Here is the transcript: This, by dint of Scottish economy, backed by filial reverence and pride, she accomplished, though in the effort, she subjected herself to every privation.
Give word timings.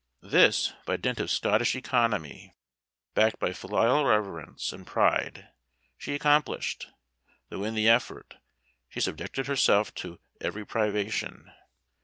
This, 0.23 0.73
by 0.87 0.97
dint 0.97 1.19
of 1.19 1.29
Scottish 1.29 1.75
economy, 1.75 2.55
backed 3.13 3.37
by 3.37 3.53
filial 3.53 4.03
reverence 4.03 4.73
and 4.73 4.87
pride, 4.87 5.49
she 5.95 6.15
accomplished, 6.15 6.87
though 7.49 7.63
in 7.63 7.75
the 7.75 7.87
effort, 7.87 8.37
she 8.89 8.99
subjected 8.99 9.45
herself 9.45 9.93
to 9.93 10.19
every 10.41 10.65
privation. 10.65 11.51